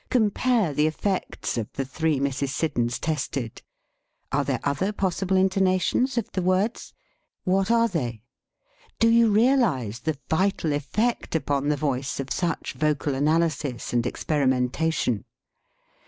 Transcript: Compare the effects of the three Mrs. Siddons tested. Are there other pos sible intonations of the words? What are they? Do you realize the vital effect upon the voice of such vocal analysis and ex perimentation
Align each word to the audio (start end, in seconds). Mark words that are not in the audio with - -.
Compare 0.09 0.73
the 0.73 0.87
effects 0.87 1.59
of 1.59 1.71
the 1.73 1.85
three 1.85 2.19
Mrs. 2.19 2.49
Siddons 2.49 2.97
tested. 2.97 3.61
Are 4.31 4.43
there 4.43 4.59
other 4.63 4.91
pos 4.91 5.17
sible 5.19 5.39
intonations 5.39 6.17
of 6.17 6.27
the 6.31 6.41
words? 6.41 6.91
What 7.43 7.69
are 7.69 7.87
they? 7.87 8.23
Do 8.97 9.09
you 9.09 9.29
realize 9.29 9.99
the 9.99 10.17
vital 10.27 10.73
effect 10.73 11.35
upon 11.35 11.69
the 11.69 11.77
voice 11.77 12.19
of 12.19 12.31
such 12.33 12.73
vocal 12.73 13.13
analysis 13.13 13.93
and 13.93 14.07
ex 14.07 14.23
perimentation 14.23 15.23